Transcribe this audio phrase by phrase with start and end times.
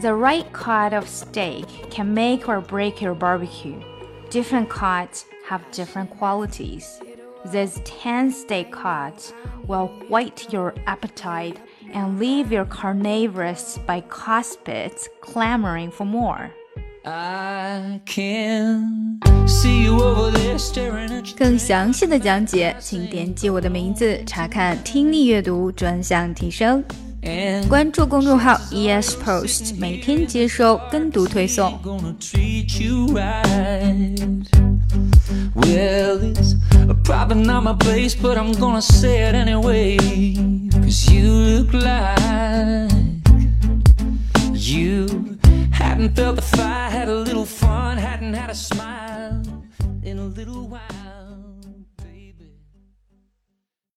[0.00, 3.78] The right cut of steak can make or break your barbecue.
[4.30, 7.00] Different cuts have different qualities.
[7.44, 9.34] This 10 steak cut
[9.66, 11.58] will whet your appetite
[11.92, 16.50] and leave your carnivorous bicuspids clamoring for more.
[17.04, 21.36] I can see you over there staring at you.
[21.36, 26.82] 更详细的讲解，请点击我的名字查看听力阅读专项提升。
[27.21, 31.79] and 关注公众号 ES Post，每天接收跟读推送。
[31.83, 34.45] gonna treat you right.
[35.55, 36.55] Well, it's
[36.87, 39.97] a probably not my place, but I'm gonna say it anyway.
[40.71, 43.01] Cause you look like
[44.53, 45.37] you
[45.71, 49.41] hadn't felt the fire, had a little fun, hadn't had a smile
[50.03, 50.98] in a little while.